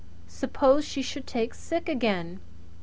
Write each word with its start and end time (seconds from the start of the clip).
Suppose 0.25 0.83
she 0.83 1.03
should 1.03 1.27
take 1.27 1.53
sick 1.53 1.87
again! 1.87 2.39